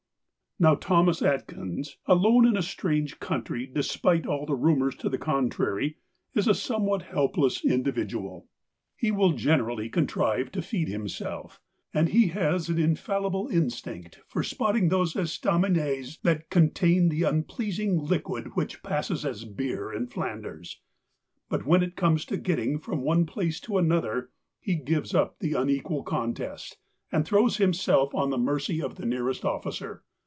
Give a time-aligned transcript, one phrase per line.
[0.75, 5.97] ••••■ Now Thomas Atkins alone in a strange country, despite all rumours to the contrary,
[6.35, 8.47] is a somewhat helpless individual.
[8.95, 11.59] He will THE COWARD 129 generally contrive to feed himself,
[11.95, 18.51] and he has an infallible instinct for spotting those estaminets that contain the unpleasing liquid
[18.55, 20.79] which passes as beer in Flanders.
[21.49, 24.29] But when it comes to getting from one place to another,
[24.59, 26.77] he gives up the unequal contest,
[27.11, 30.03] and throws himself on the mercy of the nearest officer.